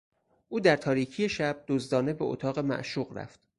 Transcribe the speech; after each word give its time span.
او 0.49 0.59
در 0.59 0.75
تاریکی 0.75 1.29
شب، 1.29 1.63
دزدانه 1.67 2.13
به 2.13 2.25
اتاق 2.25 2.59
معشوق 2.59 3.17
رفت. 3.17 3.47